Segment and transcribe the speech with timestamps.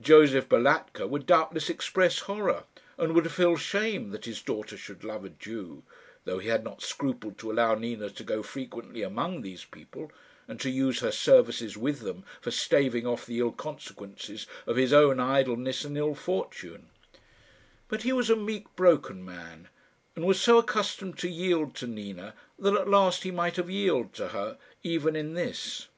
[0.00, 2.64] Josef Balatka would doubtless express horror,
[2.96, 5.82] and would feel shame that his daughter should love a Jew
[6.24, 10.10] though he had not scrupled to allow Nina to go frequently among these people,
[10.48, 14.94] and to use her services with them for staving off the ill consequences of his
[14.94, 16.88] own idleness and ill fortune;
[17.86, 19.68] but he was a meek, broken man,
[20.14, 24.14] and was so accustomed to yield to Nina that at last he might have yielded
[24.14, 25.88] to her even in this.